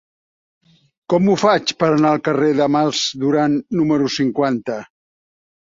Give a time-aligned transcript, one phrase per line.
[1.13, 4.85] Com ho faig per anar al carrer del Mas Duran número cinquanta?